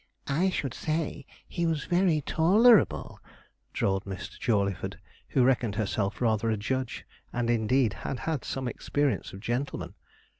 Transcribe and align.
'I 0.25 0.49
should 0.49 0.73
say 0.73 1.27
he 1.47 1.67
was 1.67 1.83
very 1.85 2.21
toor 2.21 2.57
lerable,' 2.59 3.19
drawled 3.71 4.07
Miss 4.07 4.29
Jawleyford, 4.29 4.97
who 5.27 5.43
reckoned 5.43 5.75
herself 5.75 6.19
rather 6.19 6.49
a 6.49 6.57
judge, 6.57 7.05
and 7.31 7.51
indeed 7.51 7.93
had 8.01 8.17
had 8.21 8.43
some 8.43 8.67
experience 8.67 9.31
of 9.31 9.41
gentlemen. 9.41 9.93